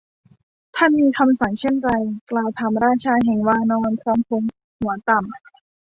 [0.75, 1.91] ท่านมีคำสั่งเช่นไร?
[2.31, 4.43] กล่าวถามราชาแห่งวานร พร้อมโค้ง
[4.79, 5.31] หัวต่ำ